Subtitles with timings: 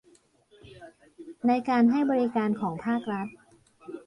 [1.47, 3.27] ในการให้บริการของภาครัฐ